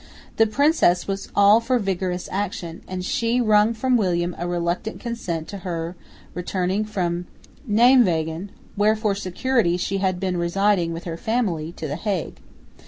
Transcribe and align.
The 0.37 0.47
princess 0.47 1.07
was 1.07 1.29
all 1.35 1.59
for 1.59 1.77
vigorous 1.77 2.27
action, 2.31 2.81
and 2.87 3.05
she 3.05 3.39
wrung 3.39 3.75
from 3.75 3.97
William 3.97 4.35
a 4.39 4.47
reluctant 4.47 4.99
consent 4.99 5.47
to 5.49 5.59
her 5.59 5.95
returning 6.33 6.85
from 6.85 7.27
Nijmwegen, 7.69 8.49
where 8.75 8.95
for 8.95 9.13
security 9.13 9.77
she 9.77 9.99
had 9.99 10.19
been 10.19 10.37
residing 10.37 10.91
with 10.91 11.03
her 11.03 11.17
family, 11.17 11.71
to 11.73 11.87
the 11.87 11.97
Hague. 11.97 12.39